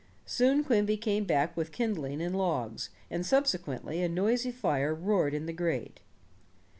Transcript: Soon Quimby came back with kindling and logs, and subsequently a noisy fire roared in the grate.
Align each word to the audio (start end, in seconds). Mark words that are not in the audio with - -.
Soon 0.25 0.63
Quimby 0.63 0.97
came 0.97 1.25
back 1.25 1.55
with 1.55 1.71
kindling 1.71 2.23
and 2.23 2.35
logs, 2.35 2.89
and 3.11 3.23
subsequently 3.23 4.01
a 4.01 4.09
noisy 4.09 4.51
fire 4.51 4.95
roared 4.95 5.35
in 5.35 5.45
the 5.45 5.53
grate. 5.53 5.99